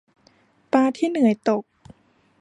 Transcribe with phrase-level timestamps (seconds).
[0.71, 1.63] ปลาที่เหนื่อยตก